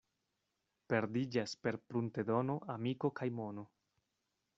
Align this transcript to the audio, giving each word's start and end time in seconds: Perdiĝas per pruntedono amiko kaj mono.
Perdiĝas 0.93 1.53
per 1.67 1.77
pruntedono 1.91 2.55
amiko 2.77 3.13
kaj 3.21 3.29
mono. 3.41 3.67